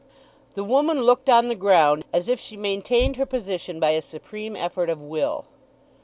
[0.55, 4.55] The woman looked on the ground, as if she maintained her position by a supreme
[4.55, 5.45] effort of will.